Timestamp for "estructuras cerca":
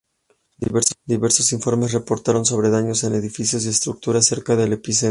3.69-4.55